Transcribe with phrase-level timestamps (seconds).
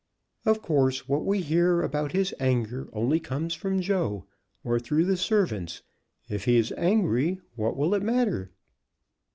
[0.47, 4.25] "Of course, what we hear about his anger only comes from Joe,
[4.63, 5.83] or through the servants.
[6.27, 8.49] If he is angry, what will it matter?"